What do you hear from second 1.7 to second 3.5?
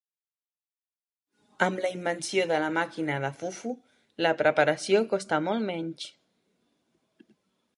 la invenció de la màquina de